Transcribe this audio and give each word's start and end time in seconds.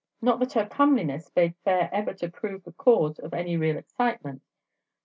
Not 0.19 0.39
that 0.39 0.53
her 0.53 0.65
comeliness 0.65 1.29
bade 1.29 1.53
fair 1.63 1.87
ever 1.93 2.15
to 2.15 2.29
prove 2.31 2.63
the 2.63 2.71
cause 2.71 3.19
of 3.19 3.35
any 3.35 3.55
real 3.55 3.77
excitement. 3.77 4.41